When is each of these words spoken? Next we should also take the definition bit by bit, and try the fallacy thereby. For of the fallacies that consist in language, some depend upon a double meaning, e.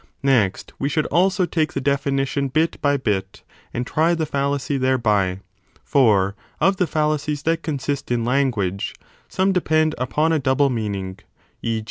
Next 0.23 0.73
we 0.79 0.89
should 0.89 1.05
also 1.11 1.45
take 1.45 1.73
the 1.73 1.79
definition 1.79 2.47
bit 2.47 2.81
by 2.81 2.97
bit, 2.97 3.43
and 3.71 3.85
try 3.85 4.15
the 4.15 4.25
fallacy 4.25 4.79
thereby. 4.79 5.41
For 5.83 6.35
of 6.59 6.77
the 6.77 6.87
fallacies 6.87 7.43
that 7.43 7.61
consist 7.61 8.09
in 8.09 8.25
language, 8.25 8.95
some 9.29 9.51
depend 9.51 9.93
upon 9.99 10.31
a 10.31 10.39
double 10.39 10.71
meaning, 10.71 11.19
e. 11.61 11.79